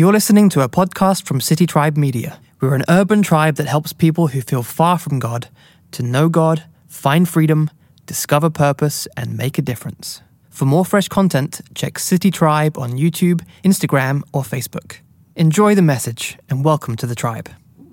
[0.00, 2.40] You're listening to a podcast from City Tribe Media.
[2.58, 5.48] We're an urban tribe that helps people who feel far from God
[5.90, 7.68] to know God, find freedom,
[8.06, 10.22] discover purpose, and make a difference.
[10.48, 15.00] For more fresh content, check City Tribe on YouTube, Instagram, or Facebook.
[15.36, 17.50] Enjoy the message and welcome to the tribe.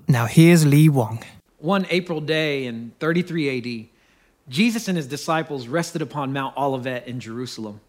[0.08, 1.22] Now, here's Lee Wong.
[1.58, 3.88] One April day in 33 AD,
[4.48, 7.82] Jesus and his disciples rested upon Mount Olivet in Jerusalem.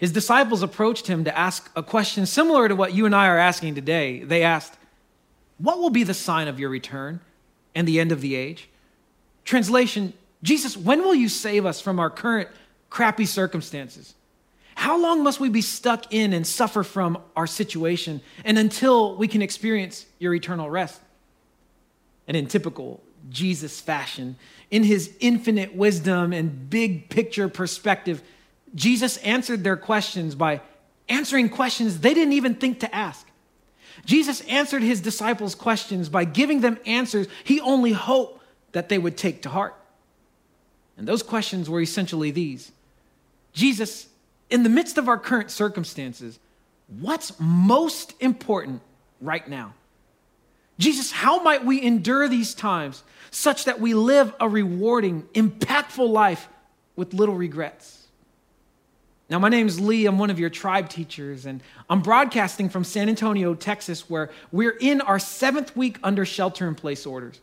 [0.00, 3.36] His disciples approached him to ask a question similar to what you and I are
[3.36, 4.24] asking today.
[4.24, 4.78] They asked,
[5.58, 7.20] What will be the sign of your return
[7.74, 8.70] and the end of the age?
[9.44, 12.48] Translation Jesus, when will you save us from our current
[12.88, 14.14] crappy circumstances?
[14.74, 19.28] How long must we be stuck in and suffer from our situation and until we
[19.28, 20.98] can experience your eternal rest?
[22.26, 24.36] And in typical Jesus fashion,
[24.70, 28.22] in his infinite wisdom and big picture perspective,
[28.74, 30.60] Jesus answered their questions by
[31.08, 33.26] answering questions they didn't even think to ask.
[34.04, 39.16] Jesus answered his disciples' questions by giving them answers he only hoped that they would
[39.16, 39.74] take to heart.
[40.96, 42.72] And those questions were essentially these
[43.52, 44.06] Jesus,
[44.48, 46.38] in the midst of our current circumstances,
[47.00, 48.82] what's most important
[49.20, 49.74] right now?
[50.78, 56.48] Jesus, how might we endure these times such that we live a rewarding, impactful life
[56.96, 57.99] with little regrets?
[59.30, 60.06] Now, my name is Lee.
[60.06, 64.76] I'm one of your tribe teachers, and I'm broadcasting from San Antonio, Texas, where we're
[64.80, 67.38] in our seventh week under shelter in place orders.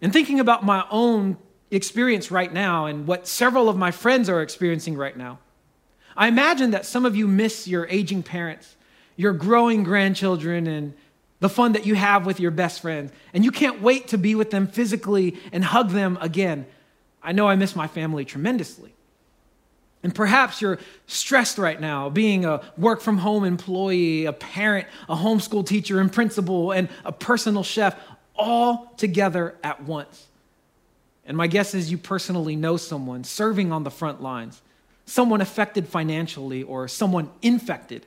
[0.00, 1.36] And thinking about my own
[1.72, 5.40] experience right now and what several of my friends are experiencing right now,
[6.16, 8.76] I imagine that some of you miss your aging parents,
[9.16, 10.94] your growing grandchildren, and
[11.40, 13.10] the fun that you have with your best friends.
[13.34, 16.66] And you can't wait to be with them physically and hug them again.
[17.20, 18.94] I know I miss my family tremendously.
[20.02, 25.14] And perhaps you're stressed right now, being a work from home employee, a parent, a
[25.14, 27.96] homeschool teacher and principal, and a personal chef
[28.34, 30.26] all together at once.
[31.26, 34.62] And my guess is you personally know someone serving on the front lines,
[35.04, 38.06] someone affected financially, or someone infected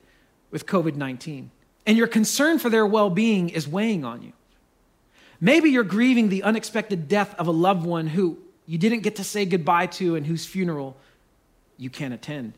[0.50, 1.52] with COVID 19.
[1.86, 4.34] And your concern for their well being is weighing on you.
[5.40, 9.24] Maybe you're grieving the unexpected death of a loved one who you didn't get to
[9.24, 10.98] say goodbye to and whose funeral
[11.78, 12.54] you can't attend.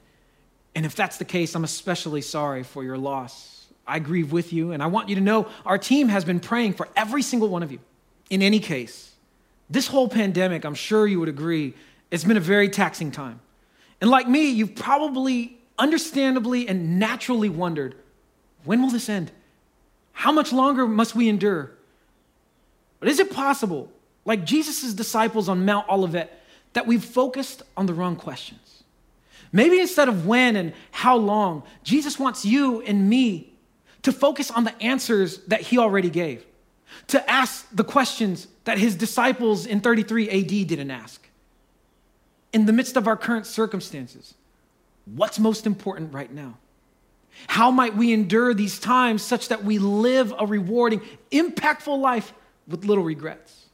[0.75, 3.67] And if that's the case, I'm especially sorry for your loss.
[3.87, 6.73] I grieve with you, and I want you to know our team has been praying
[6.73, 7.79] for every single one of you.
[8.29, 9.11] In any case,
[9.69, 11.73] this whole pandemic, I'm sure you would agree,
[12.11, 13.39] it's been a very taxing time.
[14.01, 17.95] And like me, you've probably understandably and naturally wondered
[18.63, 19.31] when will this end?
[20.11, 21.71] How much longer must we endure?
[22.99, 23.91] But is it possible,
[24.25, 26.41] like Jesus' disciples on Mount Olivet,
[26.73, 28.64] that we've focused on the wrong questions?
[29.51, 33.53] Maybe instead of when and how long, Jesus wants you and me
[34.03, 36.45] to focus on the answers that he already gave,
[37.07, 41.27] to ask the questions that his disciples in 33 AD didn't ask.
[42.53, 44.35] In the midst of our current circumstances,
[45.05, 46.57] what's most important right now?
[47.47, 51.01] How might we endure these times such that we live a rewarding,
[51.31, 52.33] impactful life
[52.67, 53.64] with little regrets?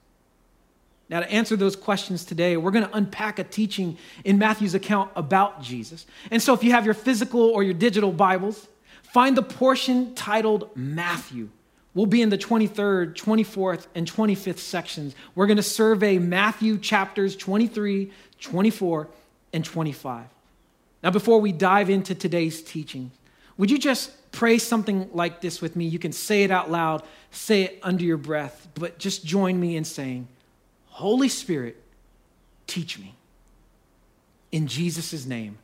[1.12, 5.12] Now, to answer those questions today, we're going to unpack a teaching in Matthew's account
[5.18, 6.06] about Jesus.
[6.32, 8.70] And so, if you have your physical or your digital Bibles,
[9.04, 11.50] find the portion titled Matthew.
[11.94, 15.14] We'll be in the 23rd, 24th, and 25th sections.
[15.36, 19.10] We're going to survey Matthew chapters 23, 24,
[19.52, 20.26] and 25.
[21.04, 23.12] Now, before we dive into today's teaching,
[23.58, 25.88] would you just pray something like this with me?
[25.88, 29.76] You can say it out loud, say it under your breath, but just join me
[29.76, 30.30] in saying,
[30.91, 31.81] Holy Spirit,
[32.68, 33.16] teach me.
[34.52, 35.57] In Jesus' name,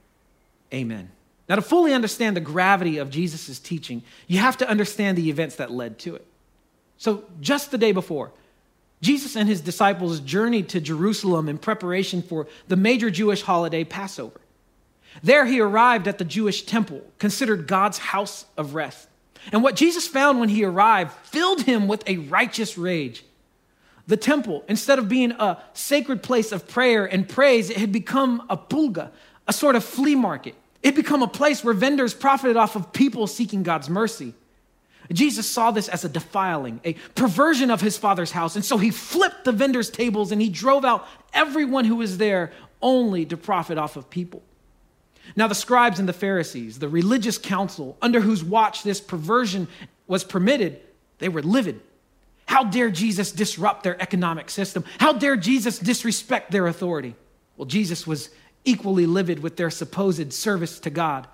[0.73, 1.11] amen.
[1.49, 5.57] Now, to fully understand the gravity of Jesus' teaching, you have to understand the events
[5.57, 6.25] that led to it.
[6.97, 8.31] So, just the day before,
[9.01, 14.41] Jesus and his disciples journeyed to Jerusalem in preparation for the major Jewish holiday, Passover.
[15.21, 19.07] There, he arrived at the Jewish temple, considered God's house of rest.
[19.51, 23.23] And what Jesus found when he arrived filled him with a righteous rage.
[24.07, 28.45] The temple, instead of being a sacred place of prayer and praise, it had become
[28.49, 29.11] a pulga,
[29.47, 30.55] a sort of flea market.
[30.81, 34.33] It had become a place where vendors profited off of people seeking God's mercy.
[35.11, 38.55] Jesus saw this as a defiling, a perversion of his father's house.
[38.55, 42.51] And so he flipped the vendors' tables and he drove out everyone who was there
[42.81, 44.41] only to profit off of people.
[45.35, 49.67] Now, the scribes and the Pharisees, the religious council under whose watch this perversion
[50.07, 50.79] was permitted,
[51.19, 51.81] they were livid.
[52.47, 54.83] How dare Jesus disrupt their economic system?
[54.99, 57.13] How dare Jesus disrespect their authority?
[57.57, 58.29] Well, Jesus was
[58.63, 61.27] equally livid with their supposed service to God.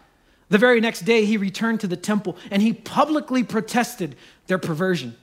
[0.49, 4.15] The very next day, he returned to the temple and he publicly protested
[4.47, 5.15] their perversion.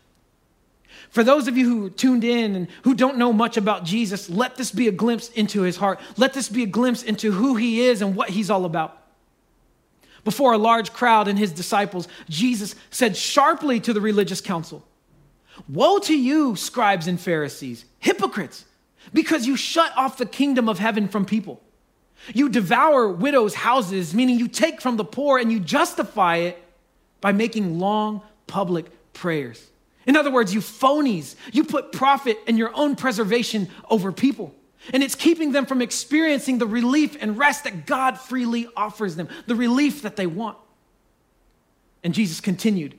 [1.10, 4.56] For those of you who tuned in and who don't know much about Jesus, let
[4.56, 6.00] this be a glimpse into his heart.
[6.16, 8.96] Let this be a glimpse into who he is and what he's all about.
[10.22, 14.84] Before a large crowd and his disciples, Jesus said sharply to the religious council
[15.68, 18.64] Woe to you, scribes and Pharisees, hypocrites,
[19.12, 21.62] because you shut off the kingdom of heaven from people.
[22.34, 26.62] You devour widows' houses, meaning you take from the poor and you justify it
[27.20, 29.70] by making long public prayers.
[30.06, 34.54] In other words, you phonies, you put profit and your own preservation over people.
[34.92, 39.28] And it's keeping them from experiencing the relief and rest that God freely offers them,
[39.46, 40.56] the relief that they want.
[42.02, 42.96] And Jesus continued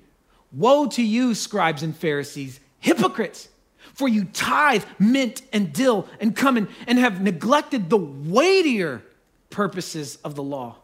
[0.52, 3.50] Woe to you, scribes and Pharisees, hypocrites!
[3.94, 9.04] For you tithe mint and dill and cumin and have neglected the weightier
[9.50, 10.78] purposes of the law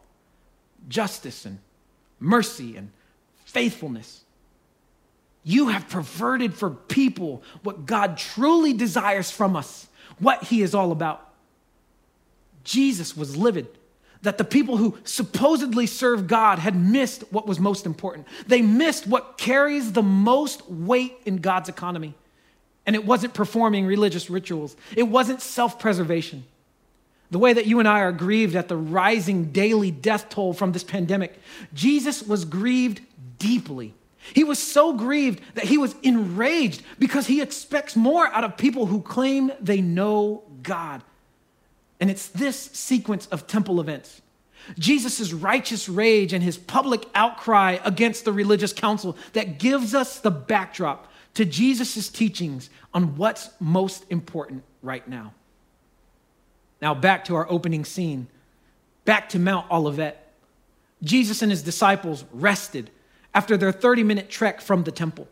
[0.88, 1.58] justice and
[2.20, 2.90] mercy and
[3.44, 4.22] faithfulness.
[5.44, 9.88] You have perverted for people what God truly desires from us,
[10.18, 11.26] what He is all about.
[12.64, 13.68] Jesus was livid
[14.22, 18.26] that the people who supposedly serve God had missed what was most important.
[18.46, 22.14] They missed what carries the most weight in God's economy.
[22.86, 26.44] And it wasn't performing religious rituals, it wasn't self preservation.
[27.30, 30.72] The way that you and I are grieved at the rising daily death toll from
[30.72, 31.38] this pandemic,
[31.74, 33.02] Jesus was grieved
[33.38, 33.94] deeply
[34.34, 38.86] he was so grieved that he was enraged because he expects more out of people
[38.86, 41.02] who claim they know God.
[42.00, 44.22] And it's this sequence of temple events
[44.78, 50.30] Jesus' righteous rage and his public outcry against the religious council that gives us the
[50.30, 55.32] backdrop to Jesus' teachings on what's most important right now.
[56.82, 58.28] Now, back to our opening scene,
[59.04, 60.32] back to Mount Olivet.
[61.02, 62.90] Jesus and his disciples rested
[63.34, 65.28] after their 30 minute trek from the temple.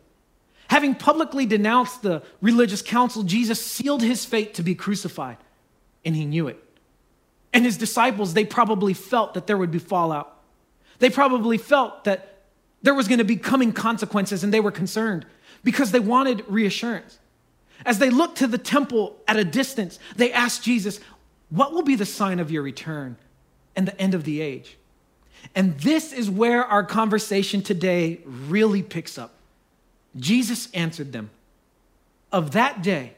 [0.69, 5.37] Having publicly denounced the religious council, Jesus sealed his fate to be crucified,
[6.07, 6.57] and he knew it.
[7.51, 10.41] And his disciples, they probably felt that there would be fallout.
[10.99, 12.37] They probably felt that
[12.81, 15.25] there was going to be coming consequences, and they were concerned
[15.65, 17.19] because they wanted reassurance.
[17.85, 21.01] As they looked to the temple at a distance, they asked Jesus,
[21.49, 23.17] What will be the sign of your return
[23.75, 24.77] and the end of the age?
[25.53, 29.33] And this is where our conversation today really picks up.
[30.15, 31.31] Jesus answered them
[32.31, 33.13] Of that day,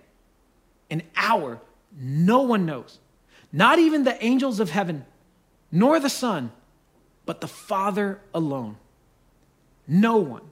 [0.89, 1.61] an hour,
[1.95, 2.99] no one knows,
[3.51, 5.05] not even the angels of heaven,
[5.71, 6.51] nor the Son,
[7.25, 8.77] but the Father alone.
[9.87, 10.43] No one,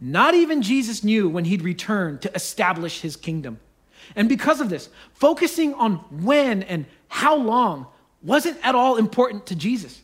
[0.00, 3.60] not even Jesus, knew when he'd return to establish his kingdom.
[4.16, 7.86] And because of this, focusing on when and how long
[8.22, 10.00] wasn't at all important to Jesus.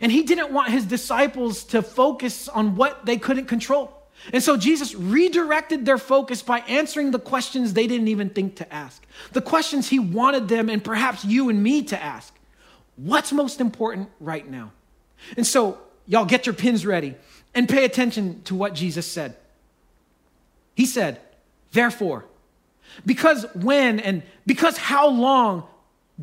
[0.00, 3.99] And he didn't want his disciples to focus on what they couldn't control.
[4.32, 8.72] And so Jesus redirected their focus by answering the questions they didn't even think to
[8.72, 9.04] ask.
[9.32, 12.34] The questions he wanted them and perhaps you and me to ask.
[12.96, 14.72] What's most important right now?
[15.36, 17.14] And so, y'all get your pins ready
[17.54, 19.36] and pay attention to what Jesus said.
[20.74, 21.20] He said,
[21.72, 22.24] Therefore,
[23.06, 25.64] because when and because how long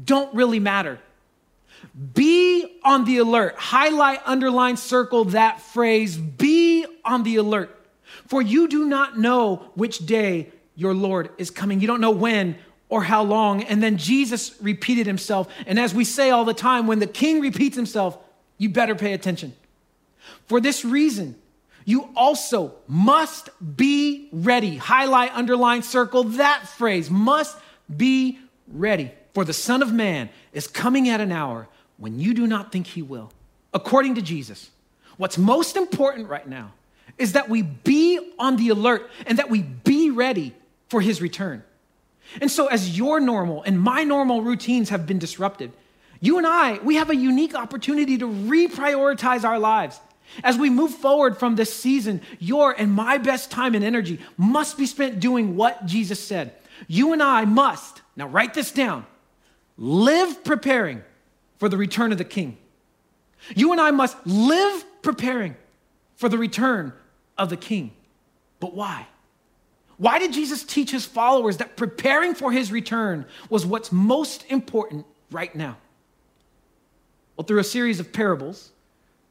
[0.04, 1.00] don't really matter.
[2.14, 3.56] Be on the alert.
[3.58, 6.18] Highlight, underline, circle that phrase.
[6.18, 7.77] Be on the alert.
[8.28, 11.82] For you do not know which day your Lord is coming.
[11.82, 12.58] You don't know when
[12.90, 13.64] or how long.
[13.64, 15.52] And then Jesus repeated himself.
[15.66, 18.18] And as we say all the time, when the king repeats himself,
[18.58, 19.54] you better pay attention.
[20.46, 21.36] For this reason,
[21.86, 24.76] you also must be ready.
[24.78, 27.10] Highlight, underline, circle that phrase.
[27.10, 27.58] Must
[27.96, 29.12] be ready.
[29.34, 32.88] For the Son of Man is coming at an hour when you do not think
[32.88, 33.32] he will.
[33.74, 34.70] According to Jesus,
[35.18, 36.74] what's most important right now
[37.18, 40.54] is that we be on the alert and that we be ready
[40.90, 41.64] for his return.
[42.42, 45.72] And so, as your normal and my normal routines have been disrupted,
[46.20, 50.00] you and I, we have a unique opportunity to reprioritize our lives.
[50.44, 54.78] As we move forward from this season, your and my best time and energy must
[54.78, 56.54] be spent doing what Jesus said.
[56.88, 59.06] You and I must, now write this down,
[59.78, 61.02] live preparing
[61.58, 62.58] for the return of the king.
[63.56, 65.56] You and I must live preparing
[66.18, 66.92] for the return
[67.38, 67.92] of the king.
[68.60, 69.08] But why?
[69.98, 75.06] Why did Jesus teach his followers that preparing for his return was what's most important
[75.32, 75.78] right now?
[77.36, 78.72] Well, through a series of parables,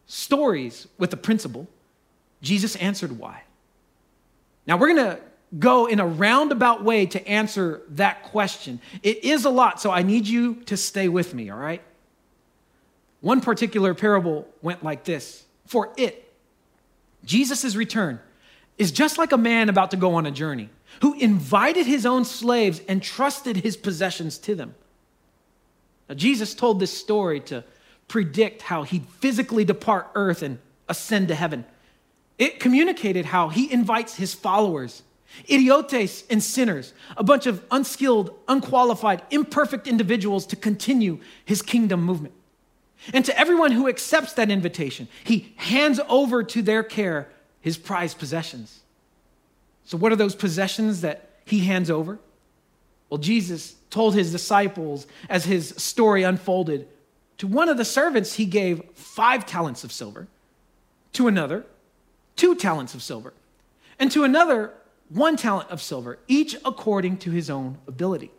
[0.07, 1.69] stories with a principle,
[2.43, 3.43] Jesus answered why.
[4.67, 5.21] Now, we're going to
[5.59, 8.81] go in a roundabout way to answer that question.
[9.03, 11.83] It is a lot, so I need you to stay with me, all right?
[13.21, 16.26] One particular parable went like this for it.
[17.27, 18.21] Jesus' return
[18.79, 20.71] is just like a man about to go on a journey
[21.03, 24.75] who invited his own slaves and trusted his possessions to them.
[26.09, 27.65] Now, Jesus told this story to
[28.09, 31.65] predict how he'd physically depart earth and ascend to heaven.
[32.39, 35.03] It communicated how he invites his followers,
[35.49, 42.35] idiotes and sinners, a bunch of unskilled, unqualified, imperfect individuals to continue his kingdom movement.
[43.13, 47.29] And to everyone who accepts that invitation, he hands over to their care
[47.61, 48.81] his prized possessions.
[49.85, 52.19] So, what are those possessions that he hands over?
[53.09, 56.89] Well, Jesus told his disciples as his story unfolded
[57.39, 60.27] to one of the servants, he gave five talents of silver,
[61.13, 61.67] to another,
[62.35, 63.35] two talents of silver,
[63.99, 64.73] and to another,
[65.09, 68.31] one talent of silver, each according to his own ability.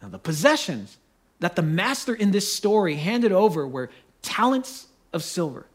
[0.00, 0.96] Now, the possessions
[1.42, 3.90] that the master in this story handed over were
[4.22, 5.66] talents of silver.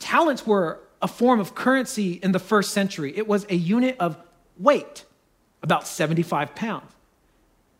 [0.00, 4.16] Talents were a form of currency in the first century, it was a unit of
[4.58, 5.04] weight,
[5.62, 6.90] about 75 pounds.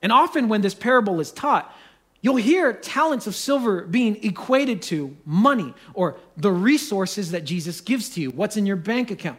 [0.00, 1.74] And often, when this parable is taught,
[2.20, 8.10] you'll hear talents of silver being equated to money or the resources that Jesus gives
[8.10, 9.38] to you, what's in your bank account.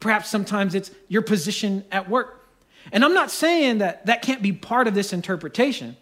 [0.00, 2.44] Perhaps sometimes it's your position at work.
[2.90, 5.96] And I'm not saying that that can't be part of this interpretation,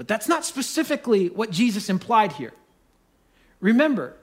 [0.00, 2.54] but that's not specifically what Jesus implied here.
[3.60, 4.16] Remember,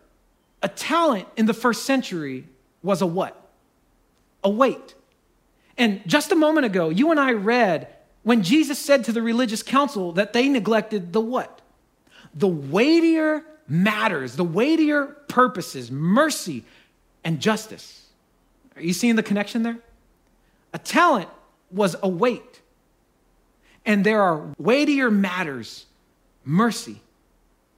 [0.64, 2.48] a talent in the first century
[2.82, 3.40] was a what?
[4.44, 4.96] A weight.
[5.78, 7.94] And just a moment ago, you and I read
[8.24, 11.62] when Jesus said to the religious council that they neglected the what?
[12.34, 16.64] The weightier matters, the weightier purposes, mercy
[17.24, 18.08] and justice.
[18.76, 19.78] Are you seeing the connection there?
[20.74, 21.30] A talent
[21.70, 22.57] was a weight.
[23.88, 25.86] And there are weightier matters,
[26.44, 27.02] mercy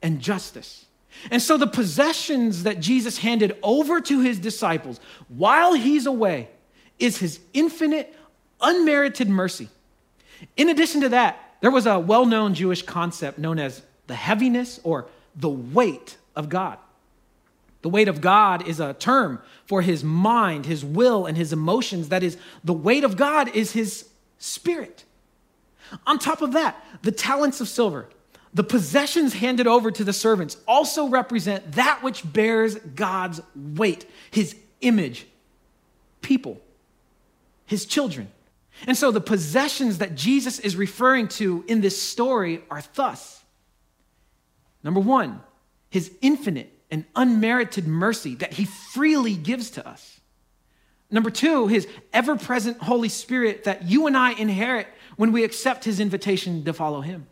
[0.01, 0.85] and justice.
[1.29, 6.49] And so the possessions that Jesus handed over to his disciples while he's away
[6.97, 8.15] is his infinite,
[8.59, 9.69] unmerited mercy.
[10.57, 14.79] In addition to that, there was a well known Jewish concept known as the heaviness
[14.83, 16.79] or the weight of God.
[17.81, 22.09] The weight of God is a term for his mind, his will, and his emotions.
[22.09, 25.05] That is, the weight of God is his spirit.
[26.05, 28.09] On top of that, the talents of silver,
[28.53, 34.55] the possessions handed over to the servants, also represent that which bears God's weight, his
[34.81, 35.27] image,
[36.21, 36.59] people,
[37.65, 38.31] his children.
[38.87, 43.43] And so the possessions that Jesus is referring to in this story are thus
[44.83, 45.41] number one,
[45.89, 50.19] his infinite and unmerited mercy that he freely gives to us.
[51.11, 54.87] Number two, his ever present Holy Spirit that you and I inherit
[55.19, 57.27] when we accept his invitation to follow him.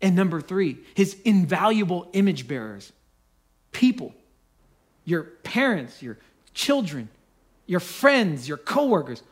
[0.00, 2.90] And number three, his invaluable image bearers,
[3.70, 4.14] people,
[5.04, 6.16] your parents, your
[6.54, 7.10] children,
[7.66, 9.22] your friends, your coworkers,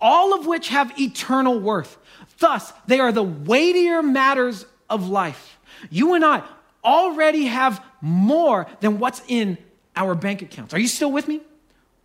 [0.00, 1.98] all of which have eternal worth.
[2.38, 5.58] Thus, they are the weightier matters of life.
[5.90, 6.42] You and I
[6.82, 9.58] already have more than what's in
[9.94, 10.72] our bank accounts.
[10.72, 11.42] Are you still with me?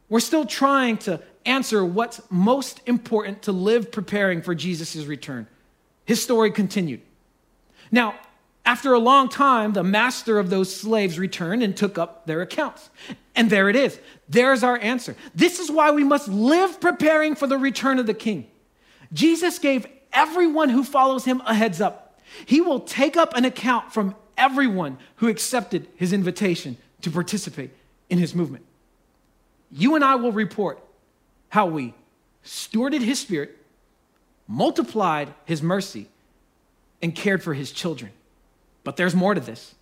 [0.10, 5.48] We're still trying to answer what's most important to live preparing for Jesus' return.
[6.06, 7.02] His story continued.
[7.92, 8.16] Now,
[8.66, 12.90] after a long time, the master of those slaves returned and took up their accounts.
[13.36, 14.00] And there it is.
[14.30, 15.16] There's our answer.
[15.34, 18.48] This is why we must live preparing for the return of the king.
[19.14, 22.20] Jesus gave everyone who follows him a heads up.
[22.46, 27.72] He will take up an account from everyone who accepted his invitation to participate
[28.10, 28.66] in his movement.
[29.72, 30.82] You and I will report
[31.52, 31.94] how we
[32.46, 33.58] stewarded his spirit,
[34.48, 36.08] multiplied his mercy,
[37.02, 38.12] and cared for his children.
[38.86, 39.76] But there's more to this.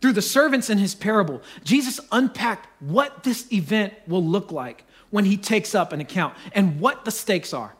[0.00, 5.26] Through the servants in his parable, Jesus unpacked what this event will look like when
[5.26, 7.74] he takes up an account and what the stakes are.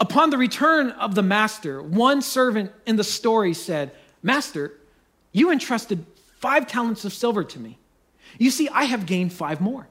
[0.00, 4.72] Upon the return of the master, one servant in the story said, Master,
[5.32, 6.06] you entrusted
[6.38, 7.76] five talents of silver to me.
[8.38, 9.88] You see, I have gained five more.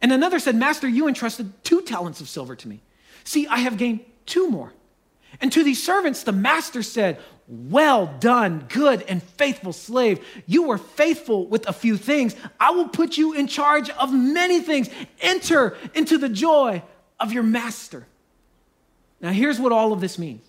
[0.00, 2.80] And another said, Master, you entrusted two talents of silver to me.
[3.24, 4.72] See, I have gained two more.
[5.40, 10.24] And to these servants, the master said, Well done, good and faithful slave.
[10.46, 12.34] You were faithful with a few things.
[12.58, 14.88] I will put you in charge of many things.
[15.20, 16.82] Enter into the joy
[17.20, 18.06] of your master.
[19.20, 20.44] Now, here's what all of this means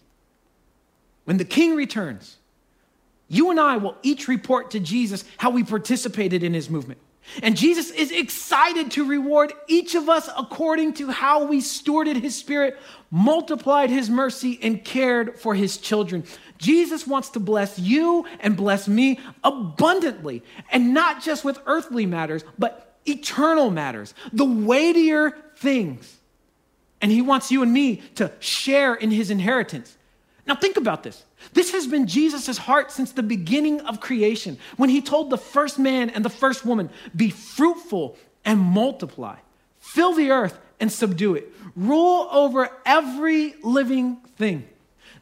[1.25, 2.37] when the king returns,
[3.27, 6.99] you and I will each report to Jesus how we participated in his movement.
[7.41, 12.35] And Jesus is excited to reward each of us according to how we stewarded his
[12.35, 12.77] spirit,
[13.11, 16.23] multiplied his mercy, and cared for his children.
[16.57, 22.43] Jesus wants to bless you and bless me abundantly, and not just with earthly matters,
[22.57, 26.17] but eternal matters, the weightier things.
[27.01, 29.95] And he wants you and me to share in his inheritance.
[30.49, 31.25] Now, think about this.
[31.53, 35.77] This has been Jesus' heart since the beginning of creation when he told the first
[35.77, 39.35] man and the first woman, Be fruitful and multiply,
[39.79, 44.67] fill the earth and subdue it, rule over every living thing.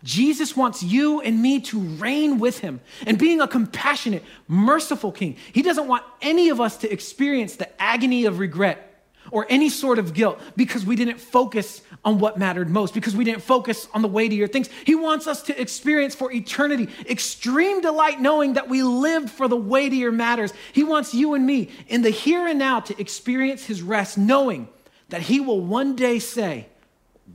[0.02, 5.36] Jesus wants you and me to reign with him and being a compassionate, merciful king.
[5.52, 8.87] He doesn't want any of us to experience the agony of regret
[9.32, 13.24] or any sort of guilt because we didn't focus on what mattered most, because we
[13.24, 14.70] didn't focus on the weightier things.
[14.86, 19.58] He wants us to experience for eternity extreme delight knowing that we lived for the
[19.58, 20.54] weightier matters.
[20.74, 24.70] He wants you and me in the here and now to experience his rest, knowing
[25.10, 26.68] that he will one day say,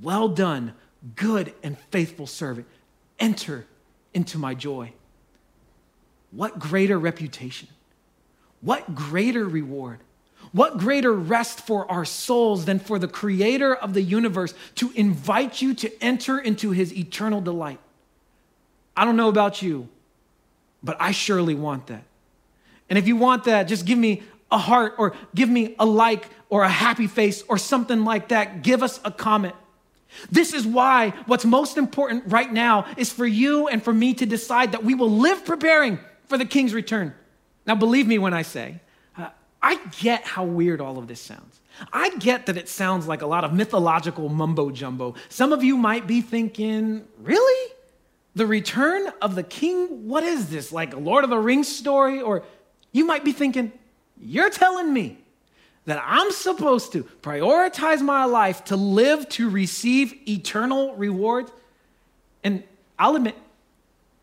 [0.01, 0.75] Well done,
[1.17, 2.67] good and faithful servant.
[3.19, 3.67] Enter
[4.15, 4.93] into my joy.
[6.31, 7.69] What greater reputation?
[8.61, 10.01] What greater reward?
[10.53, 15.63] What greater rest for our souls than for the creator of the universe to invite
[15.63, 17.81] you to enter into his eternal delight?
[18.95, 19.89] I don't know about you,
[20.83, 22.05] but I surely want that.
[22.91, 26.29] And if you want that, just give me a heart or give me a like
[26.51, 28.63] or a happy face or something like that.
[28.63, 29.55] Give us a comment.
[30.31, 34.27] This is why what's most important right now is for you and for me to
[34.27, 37.15] decide that we will live preparing for the king's return.
[37.67, 38.82] Now, believe me when I say,
[39.63, 41.61] I get how weird all of this sounds.
[41.93, 45.15] I get that it sounds like a lot of mythological mumbo jumbo.
[45.29, 47.73] Some of you might be thinking, really?
[48.35, 50.09] The return of the king?
[50.09, 50.73] What is this?
[50.73, 52.21] Like a Lord of the Rings story?
[52.21, 52.45] Or
[52.91, 53.73] you might be thinking,
[54.21, 55.19] you're telling me
[55.85, 61.53] that I'm supposed to prioritize my life to live to receive eternal rewards?
[62.45, 62.65] And
[62.99, 63.37] I'll admit,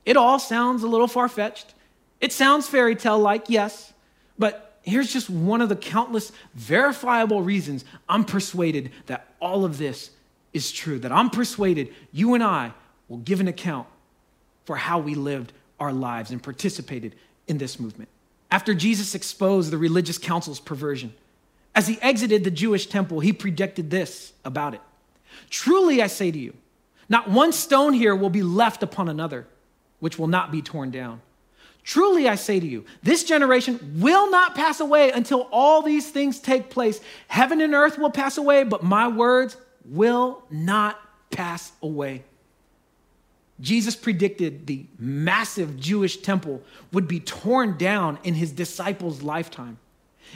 [0.06, 1.74] it all sounds a little far fetched.
[2.20, 3.94] It sounds fairy tale like, yes,
[4.38, 10.12] but here's just one of the countless verifiable reasons I'm persuaded that all of this
[10.54, 12.74] is true, that I'm persuaded you and I
[13.08, 13.88] will give an account
[14.66, 17.16] for how we lived our lives and participated
[17.48, 18.10] in this movement.
[18.52, 21.14] After Jesus exposed the religious council's perversion,
[21.76, 24.82] as he exited the Jewish temple, he predicted this about it
[25.50, 26.54] Truly, I say to you,
[27.08, 29.48] not one stone here will be left upon another,
[30.00, 31.22] which will not be torn down.
[31.84, 36.40] Truly, I say to you, this generation will not pass away until all these things
[36.40, 37.02] take place.
[37.28, 41.00] Heaven and earth will pass away, but my words will not
[41.32, 42.24] pass away.
[43.62, 46.62] Jesus predicted the massive Jewish temple
[46.94, 49.78] would be torn down in his disciples' lifetime.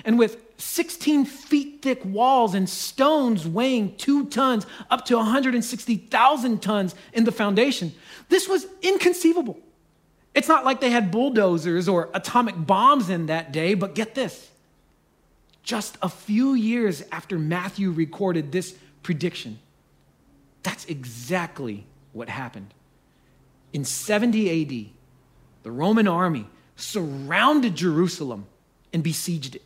[0.03, 6.95] And with 16 feet thick walls and stones weighing two tons, up to 160,000 tons
[7.13, 7.93] in the foundation,
[8.29, 9.59] this was inconceivable.
[10.33, 14.49] It's not like they had bulldozers or atomic bombs in that day, but get this.
[15.61, 19.59] Just a few years after Matthew recorded this prediction,
[20.63, 22.73] that's exactly what happened.
[23.71, 24.89] In 70 AD,
[25.63, 28.47] the Roman army surrounded Jerusalem
[28.91, 29.61] and besieged it.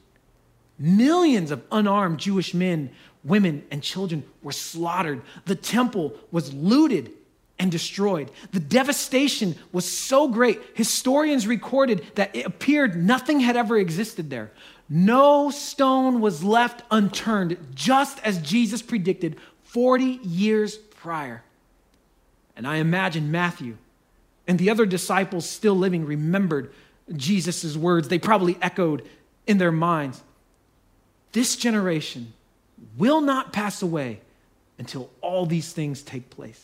[0.80, 2.91] Millions of unarmed Jewish men,
[3.23, 5.21] women, and children were slaughtered.
[5.45, 7.12] The temple was looted
[7.60, 8.32] and destroyed.
[8.52, 14.52] The devastation was so great, historians recorded that it appeared nothing had ever existed there.
[14.89, 21.43] No stone was left unturned, just as Jesus predicted 40 years prior.
[22.56, 23.78] And I imagine Matthew
[24.48, 26.72] and the other disciples still living remembered
[27.15, 28.08] Jesus' words.
[28.08, 29.08] They probably echoed
[29.46, 30.24] in their minds.
[31.34, 32.34] This generation
[32.98, 34.22] will not pass away
[34.80, 36.63] until all these things take place.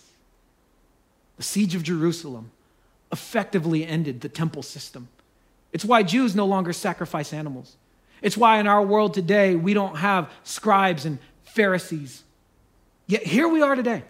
[1.38, 2.52] The siege of Jerusalem
[3.12, 5.08] effectively ended the temple system.
[5.72, 7.76] It's why Jews no longer sacrifice animals.
[8.22, 12.24] It's why in our world today we don't have scribes and Pharisees.
[13.08, 14.04] Yet here we are today.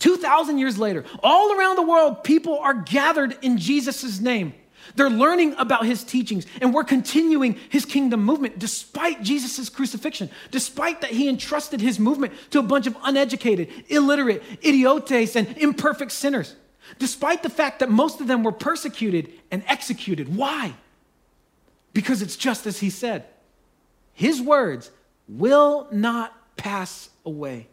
[0.00, 4.54] 2,000 years later, all around the world, people are gathered in Jesus' name.
[4.94, 11.00] They're learning about his teachings, and we're continuing his kingdom movement despite Jesus' crucifixion, despite
[11.00, 16.56] that he entrusted his movement to a bunch of uneducated, illiterate, idiotes, and imperfect sinners,
[16.98, 20.34] despite the fact that most of them were persecuted and executed.
[20.34, 20.74] Why?
[21.92, 23.26] Because it's just as he said
[24.12, 24.90] his words
[25.28, 27.68] will not pass away.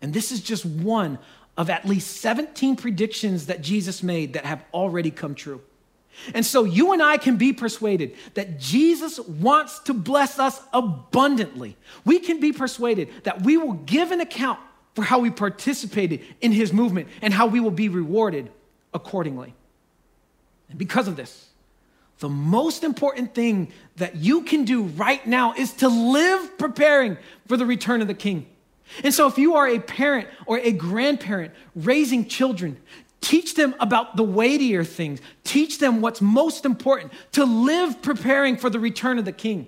[0.00, 1.18] And this is just one
[1.58, 5.60] of at least 17 predictions that Jesus made that have already come true.
[6.34, 11.76] And so you and I can be persuaded that Jesus wants to bless us abundantly.
[12.04, 14.58] We can be persuaded that we will give an account
[14.94, 18.50] for how we participated in his movement and how we will be rewarded
[18.92, 19.54] accordingly.
[20.68, 21.48] And because of this,
[22.18, 27.56] the most important thing that you can do right now is to live preparing for
[27.56, 28.46] the return of the king.
[29.04, 32.78] And so, if you are a parent or a grandparent raising children,
[33.20, 35.20] teach them about the weightier things.
[35.44, 39.66] Teach them what's most important to live preparing for the return of the king.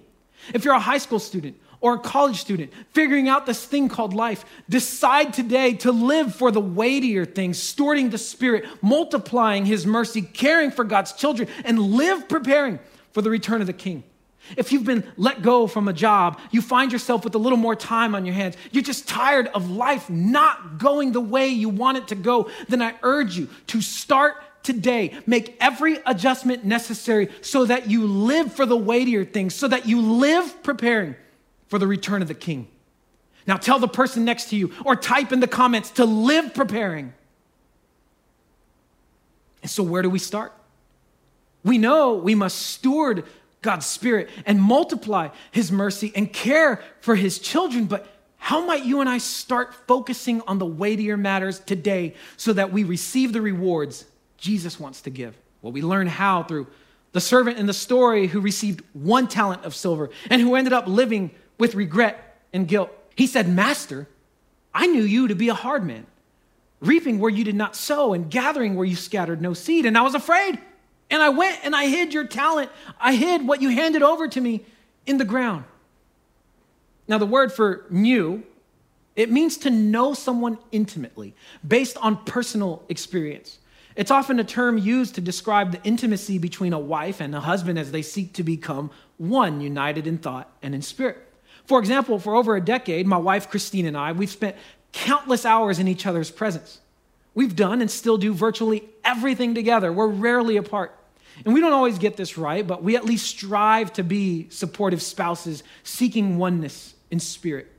[0.55, 4.15] If you're a high school student or a college student figuring out this thing called
[4.15, 10.23] life, decide today to live for the weightier things, storing the Spirit, multiplying His mercy,
[10.23, 12.79] caring for God's children, and live preparing
[13.13, 14.05] for the return of the King.
[14.57, 17.77] If you've been let go from a job, you find yourself with a little more
[17.77, 21.99] time on your hands, you're just tired of life not going the way you want
[21.99, 25.19] it to go, then I urge you to start today.
[25.27, 30.01] Make every adjustment necessary so that you live for the weightier things, so that you
[30.01, 31.17] live preparing
[31.69, 32.69] for the return of the king.
[33.47, 37.15] Now tell the person next to you or type in the comments to live preparing.
[39.63, 40.53] And so, where do we start?
[41.65, 43.25] We know we must steward
[43.63, 49.01] God's Spirit and multiply His mercy and care for His children, but how might you
[49.01, 54.07] and I start focusing on the weightier matters today so that we receive the rewards
[54.39, 55.37] Jesus wants to give?
[55.61, 56.67] Well, we learn how through
[57.13, 60.87] the servant in the story who received one talent of silver and who ended up
[60.87, 62.91] living with regret and guilt.
[63.15, 64.09] He said, Master,
[64.73, 66.07] I knew you to be a hard man,
[66.81, 70.03] reaping where you did not sow and gathering where you scattered no seed, and I
[70.03, 70.59] was afraid.
[71.11, 72.71] And I went and I hid your talent.
[73.01, 74.65] I hid what you handed over to me
[75.07, 75.65] in the ground.
[77.09, 78.45] Now, the word for knew,
[79.17, 81.35] it means to know someone intimately,
[81.67, 83.59] based on personal experience.
[83.97, 87.79] It's often a term used to describe the intimacy between a wife and a husband
[87.79, 91.19] as they seek to become one, united in thought and in spirit.
[91.67, 94.57] For example, for over a decade, my wife Christine and I, we've spent
[94.93, 96.81] countless hours in each other's presence.
[97.35, 99.93] We've done and still do virtually everything together.
[99.93, 100.97] We're rarely apart.
[101.45, 105.03] And we don't always get this right, but we at least strive to be supportive
[105.03, 107.71] spouses seeking oneness in spirit.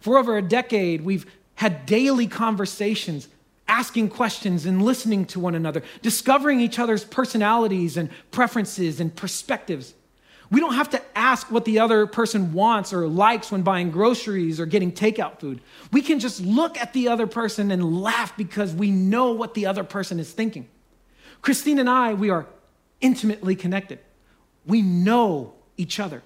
[0.00, 3.28] For over a decade, we've had daily conversations,
[3.68, 9.94] asking questions and listening to one another, discovering each other's personalities and preferences and perspectives.
[10.50, 14.60] We don't have to ask what the other person wants or likes when buying groceries
[14.60, 15.60] or getting takeout food.
[15.92, 19.64] We can just look at the other person and laugh because we know what the
[19.66, 20.68] other person is thinking.
[21.40, 22.46] Christine and I, we are
[23.02, 23.98] intimately connected.
[24.64, 26.22] We know each other.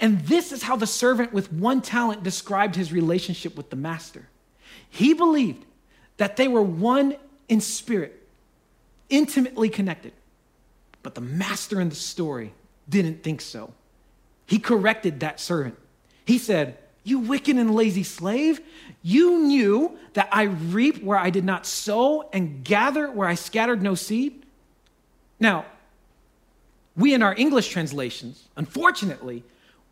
[0.00, 4.28] And this is how the servant with one talent described his relationship with the master.
[4.88, 5.64] He believed
[6.16, 7.16] that they were one
[7.48, 8.22] in spirit,
[9.08, 10.12] intimately connected.
[11.02, 12.52] But the master in the story
[12.88, 13.72] didn't think so.
[14.46, 15.76] He corrected that servant.
[16.24, 18.60] He said, You wicked and lazy slave,
[19.02, 23.82] you knew that I reap where I did not sow and gather where I scattered
[23.82, 24.44] no seed.
[25.40, 25.66] Now,
[26.96, 29.42] we in our English translations, unfortunately,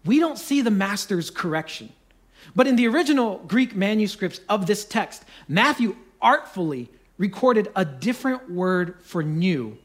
[0.05, 1.93] we don't see the master's correction.
[2.55, 6.89] But in the original Greek manuscripts of this text, Matthew artfully
[7.19, 9.79] recorded a different word for knew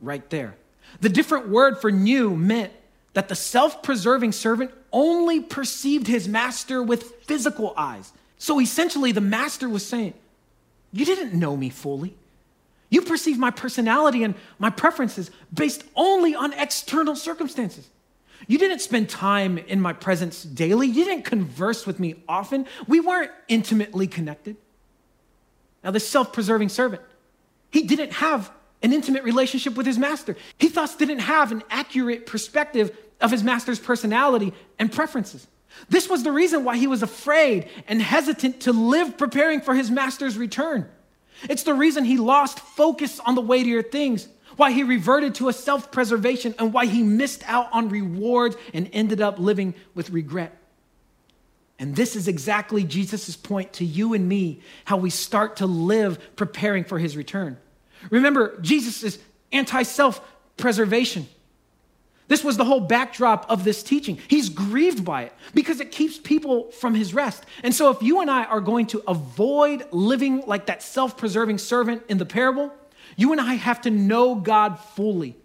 [0.00, 0.56] right there.
[1.00, 2.72] The different word for knew meant
[3.14, 8.12] that the self preserving servant only perceived his master with physical eyes.
[8.38, 10.14] So essentially, the master was saying,
[10.92, 12.14] You didn't know me fully.
[12.88, 17.88] You perceive my personality and my preferences based only on external circumstances.
[18.46, 20.86] You didn't spend time in my presence daily.
[20.86, 22.66] You didn't converse with me often.
[22.86, 24.56] We weren't intimately connected.
[25.82, 27.02] Now, this self preserving servant,
[27.70, 28.50] he didn't have
[28.82, 30.36] an intimate relationship with his master.
[30.58, 35.46] He thus didn't have an accurate perspective of his master's personality and preferences.
[35.88, 39.90] This was the reason why he was afraid and hesitant to live preparing for his
[39.90, 40.88] master's return.
[41.44, 45.52] It's the reason he lost focus on the weightier things, why he reverted to a
[45.52, 50.56] self preservation, and why he missed out on rewards and ended up living with regret.
[51.78, 56.18] And this is exactly Jesus' point to you and me how we start to live
[56.36, 57.58] preparing for his return.
[58.10, 59.18] Remember, Jesus is
[59.52, 60.20] anti self
[60.56, 61.28] preservation.
[62.28, 64.18] This was the whole backdrop of this teaching.
[64.28, 67.44] He's grieved by it because it keeps people from his rest.
[67.62, 71.58] And so, if you and I are going to avoid living like that self preserving
[71.58, 72.72] servant in the parable,
[73.16, 75.36] you and I have to know God fully.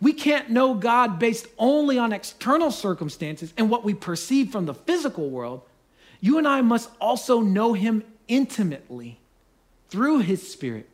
[0.00, 4.74] We can't know God based only on external circumstances and what we perceive from the
[4.74, 5.62] physical world.
[6.20, 9.20] You and I must also know Him intimately
[9.88, 10.88] through His Spirit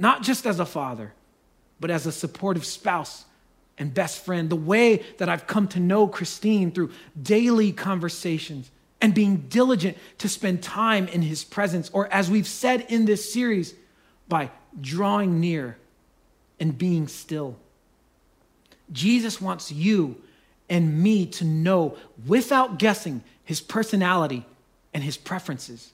[0.00, 1.12] not just as a father,
[1.78, 3.26] but as a supportive spouse
[3.80, 4.48] and best friend.
[4.48, 10.28] The way that I've come to know Christine through daily conversations and being diligent to
[10.28, 13.74] spend time in his presence, or as we've said in this series,
[14.28, 15.78] by drawing near
[16.60, 17.56] and being still.
[18.92, 20.22] Jesus wants you
[20.68, 24.44] and me to know without guessing his personality
[24.92, 25.92] and his preferences.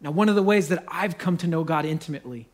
[0.00, 2.48] Now, one of the ways that I've come to know God intimately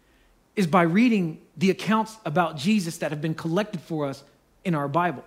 [0.60, 4.22] is by reading the accounts about Jesus that have been collected for us
[4.62, 5.24] in our Bible.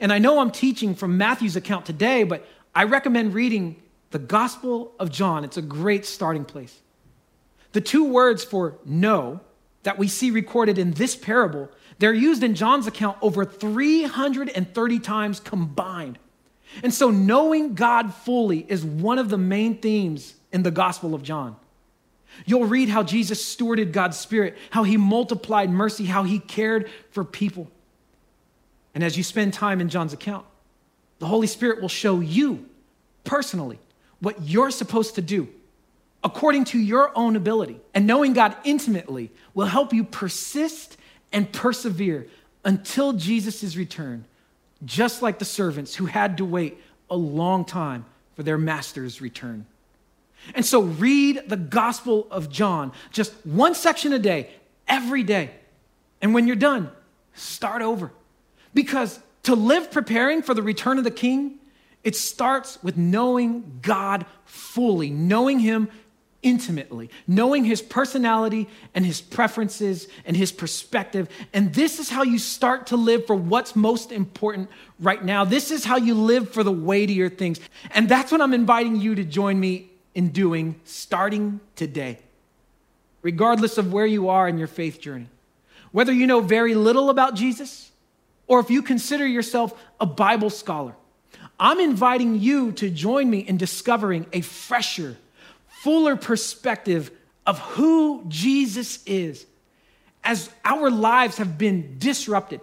[0.00, 4.92] And I know I'm teaching from Matthew's account today, but I recommend reading the Gospel
[4.98, 5.44] of John.
[5.44, 6.78] It's a great starting place.
[7.72, 9.40] The two words for know
[9.82, 15.40] that we see recorded in this parable, they're used in John's account over 330 times
[15.40, 16.18] combined.
[16.82, 21.22] And so knowing God fully is one of the main themes in the Gospel of
[21.22, 21.56] John.
[22.46, 27.24] You'll read how Jesus stewarded God's Spirit, how he multiplied mercy, how he cared for
[27.24, 27.70] people.
[28.94, 30.46] And as you spend time in John's account,
[31.18, 32.66] the Holy Spirit will show you
[33.24, 33.78] personally
[34.20, 35.48] what you're supposed to do
[36.22, 37.80] according to your own ability.
[37.94, 40.96] And knowing God intimately will help you persist
[41.32, 42.26] and persevere
[42.64, 44.24] until Jesus' return,
[44.84, 49.66] just like the servants who had to wait a long time for their master's return.
[50.54, 54.50] And so read the Gospel of John, just one section a day,
[54.88, 55.50] every day.
[56.20, 56.90] And when you're done,
[57.34, 58.12] start over.
[58.74, 61.58] Because to live preparing for the return of the King,
[62.02, 65.88] it starts with knowing God fully, knowing Him
[66.42, 71.28] intimately, knowing His personality and His preferences and His perspective.
[71.52, 75.44] And this is how you start to live for what's most important right now.
[75.44, 77.60] This is how you live for the weightier things.
[77.90, 82.18] And that's what I'm inviting you to join me in doing starting today,
[83.22, 85.28] regardless of where you are in your faith journey.
[85.92, 87.90] Whether you know very little about Jesus
[88.46, 90.94] or if you consider yourself a Bible scholar,
[91.58, 95.16] I'm inviting you to join me in discovering a fresher,
[95.68, 97.10] fuller perspective
[97.46, 99.46] of who Jesus is
[100.22, 102.60] as our lives have been disrupted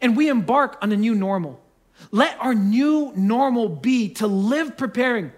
[0.00, 1.60] and we embark on a new normal.
[2.10, 5.32] Let our new normal be to live preparing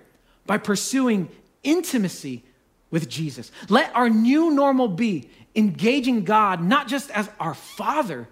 [0.46, 1.28] by pursuing
[1.62, 2.42] intimacy
[2.90, 3.50] with Jesus.
[3.68, 8.28] Let our new normal be engaging God not just as our Father,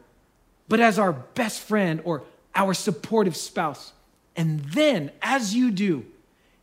[0.69, 2.23] but as our best friend or
[2.55, 3.93] our supportive spouse.
[4.37, 6.05] And then, as you do,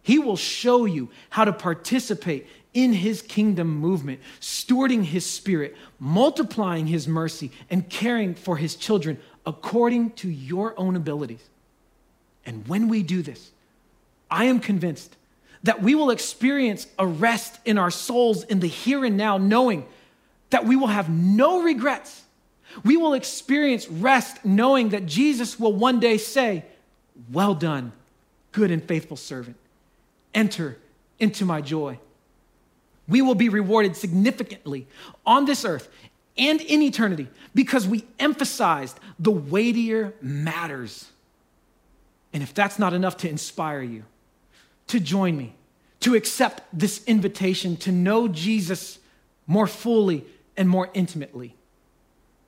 [0.01, 6.87] He will show you how to participate in His kingdom movement, stewarding His Spirit, multiplying
[6.87, 11.43] His mercy, and caring for His children according to your own abilities.
[12.45, 13.51] And when we do this,
[14.29, 15.15] I am convinced
[15.65, 19.85] that we will experience a rest in our souls in the here and now, knowing
[20.51, 22.23] that we will have no regrets.
[22.83, 26.65] We will experience rest knowing that Jesus will one day say,
[27.31, 27.93] Well done,
[28.51, 29.57] good and faithful servant.
[30.35, 30.77] Enter
[31.19, 31.97] into my joy.
[33.07, 34.85] We will be rewarded significantly
[35.25, 35.89] on this earth
[36.37, 41.09] and in eternity because we emphasized the weightier matters.
[42.33, 44.03] And if that's not enough to inspire you,
[44.87, 45.55] to join me,
[46.01, 48.99] to accept this invitation to know Jesus
[49.47, 50.25] more fully
[50.57, 51.55] and more intimately.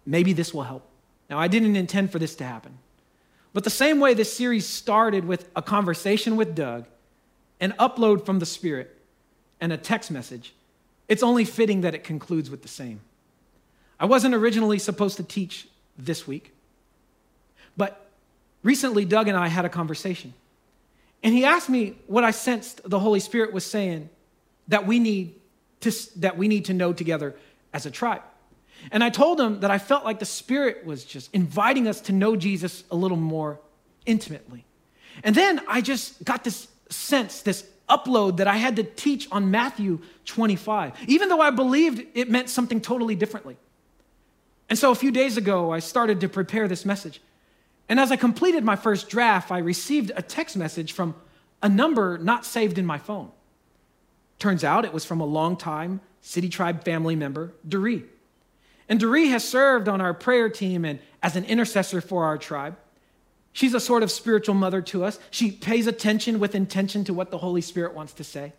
[0.06, 0.88] Maybe this will help.
[1.30, 2.78] Now, I didn't intend for this to happen.
[3.54, 6.86] But the same way this series started with a conversation with Doug,
[7.60, 8.96] an upload from the Spirit,
[9.60, 10.54] and a text message,
[11.08, 13.02] it's only fitting that it concludes with the same.
[14.00, 16.54] I wasn't originally supposed to teach this week,
[17.76, 18.10] but
[18.62, 20.34] recently Doug and I had a conversation.
[21.24, 24.10] And he asked me what I sensed the Holy Spirit was saying
[24.68, 25.36] that we need
[25.82, 27.36] to, that we need to know together
[27.74, 28.22] as a tribe.
[28.92, 32.12] And I told him that I felt like the Spirit was just inviting us to
[32.12, 33.60] know Jesus a little more
[34.06, 34.66] intimately.
[35.24, 39.50] And then I just got this sense, this upload that I had to teach on
[39.50, 43.58] Matthew 25, even though I believed it meant something totally differently.
[44.70, 47.22] And so a few days ago, I started to prepare this message.
[47.90, 51.16] And as I completed my first draft, I received a text message from
[51.62, 53.32] a number not saved in my phone.
[54.40, 58.04] Turns out it was from a longtime City Tribe family member, Doree.
[58.90, 62.78] And Doree has served on our prayer team and as an intercessor for our tribe.
[63.54, 65.20] She's a sort of spiritual mother to us.
[65.32, 68.54] She pays attention with intention to what the Holy Spirit wants to say.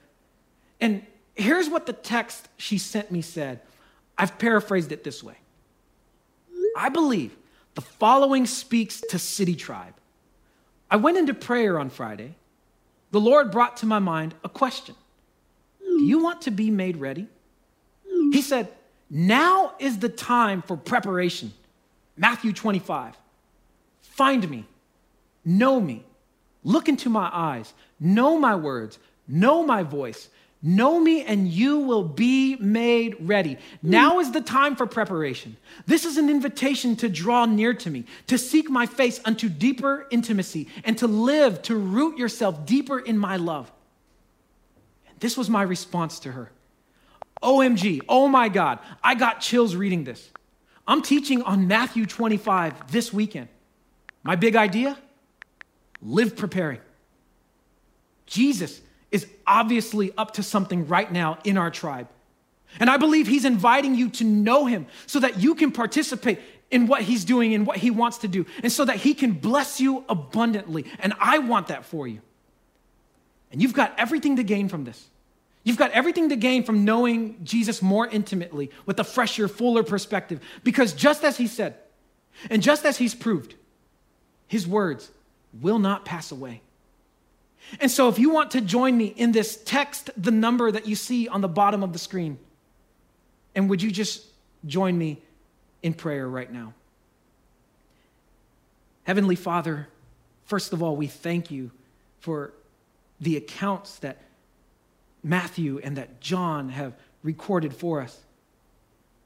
[0.80, 3.60] And here's what the text she sent me said.
[4.16, 5.36] I've paraphrased it this way
[6.76, 7.36] I believe
[7.78, 9.94] the following speaks to City Tribe.
[10.90, 12.34] I went into prayer on Friday.
[13.12, 14.96] The Lord brought to my mind a question
[15.80, 17.28] Do you want to be made ready?
[18.32, 18.72] He said,
[19.08, 21.52] Now is the time for preparation
[22.16, 23.16] Matthew 25.
[24.00, 24.66] Find me,
[25.44, 26.04] know me,
[26.64, 30.28] look into my eyes, know my words, know my voice.
[30.60, 33.58] Know me and you will be made ready.
[33.80, 35.56] Now is the time for preparation.
[35.86, 40.08] This is an invitation to draw near to me, to seek my face unto deeper
[40.10, 43.70] intimacy, and to live, to root yourself deeper in my love.
[45.08, 46.50] And this was my response to her.
[47.40, 50.28] OMG, oh my God, I got chills reading this.
[50.88, 53.46] I'm teaching on Matthew 25 this weekend.
[54.24, 54.98] My big idea
[56.02, 56.80] live preparing.
[58.26, 62.08] Jesus is obviously up to something right now in our tribe.
[62.78, 66.40] And I believe he's inviting you to know him so that you can participate
[66.70, 69.32] in what he's doing and what he wants to do, and so that he can
[69.32, 70.84] bless you abundantly.
[70.98, 72.20] And I want that for you.
[73.50, 75.02] And you've got everything to gain from this.
[75.64, 80.40] You've got everything to gain from knowing Jesus more intimately with a fresher, fuller perspective.
[80.62, 81.74] Because just as he said,
[82.50, 83.54] and just as he's proved,
[84.46, 85.10] his words
[85.60, 86.60] will not pass away.
[87.80, 90.94] And so, if you want to join me in this, text the number that you
[90.94, 92.38] see on the bottom of the screen.
[93.54, 94.24] And would you just
[94.66, 95.20] join me
[95.82, 96.74] in prayer right now?
[99.04, 99.88] Heavenly Father,
[100.44, 101.70] first of all, we thank you
[102.20, 102.52] for
[103.20, 104.18] the accounts that
[105.22, 108.18] Matthew and that John have recorded for us.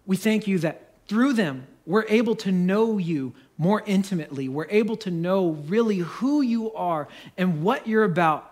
[0.06, 4.48] We thank you that through them, we're able to know you more intimately.
[4.48, 8.50] We're able to know really who you are and what you're about.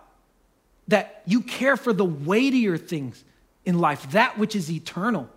[0.89, 3.25] That you care for the weightier things
[3.65, 5.31] in life, that which is eternal.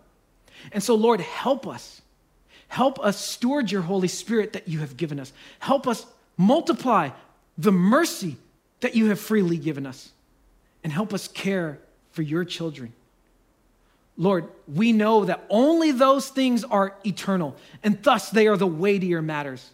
[0.74, 2.02] And so, Lord, help us.
[2.68, 5.32] Help us steward your Holy Spirit that you have given us.
[5.60, 6.06] Help us
[6.36, 7.10] multiply
[7.58, 8.36] the mercy
[8.82, 10.12] that you have freely given us.
[10.84, 11.80] And help us care
[12.12, 12.92] for your children.
[14.16, 19.22] Lord, we know that only those things are eternal, and thus they are the weightier
[19.22, 19.72] matters.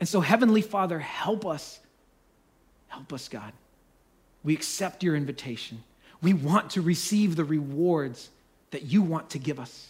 [0.00, 1.80] And so, Heavenly Father, help us.
[2.88, 3.52] Help us, God.
[4.42, 5.82] We accept your invitation.
[6.22, 8.30] We want to receive the rewards
[8.70, 9.88] that you want to give us.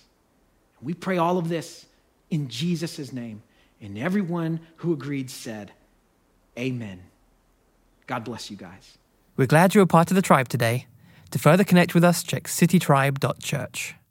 [0.83, 1.87] We pray all of this
[2.31, 3.43] in Jesus' name.
[3.81, 5.73] And everyone who agreed said,
[6.59, 7.03] Amen.
[8.07, 8.97] God bless you guys.
[9.37, 10.87] We're glad you're a part of the tribe today.
[11.33, 13.97] To further connect with us, check citytribe.church.